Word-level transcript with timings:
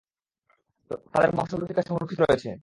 তাদের 1.13 1.31
বংশ 1.37 1.51
লতিকা 1.53 1.83
সংরক্ষিত 1.89 2.19
রয়েছে। 2.21 2.51